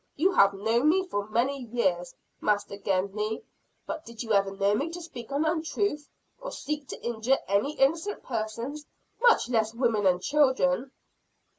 You 0.15 0.31
have 0.31 0.55
known 0.55 0.89
me 0.89 1.07
for 1.07 1.29
many 1.29 1.59
years, 1.61 2.15
Master 2.41 2.75
Gedney, 2.75 3.43
but 3.85 4.03
did 4.03 4.23
you 4.23 4.33
ever 4.33 4.49
know 4.49 4.73
me 4.73 4.89
to 4.89 4.99
speak 4.99 5.29
an 5.29 5.45
untruth, 5.45 6.09
or 6.39 6.51
seek 6.51 6.87
to 6.87 7.03
injure 7.05 7.37
any 7.47 7.73
innocent 7.79 8.23
persons, 8.23 8.87
much 9.21 9.47
less 9.47 9.75
women 9.75 10.07
and 10.07 10.19
children?" 10.19 10.89